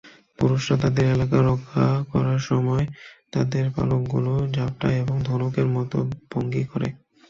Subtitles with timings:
[0.39, 2.85] পুরুষরা তাদের এলাকা রক্ষা করার সময়
[3.33, 5.97] তাদের পালকগুলো ঝাপটায় এবং ধনুকের মতো
[6.31, 6.87] ভঙ্গি করে।